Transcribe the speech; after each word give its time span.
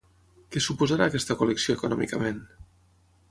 Què 0.53 0.61
suposarà 0.67 1.09
aquesta 1.11 1.37
col·lecció 1.43 1.77
econòmicament? 1.79 2.43